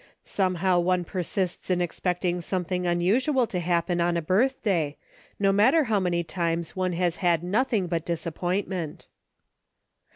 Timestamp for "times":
6.23-6.75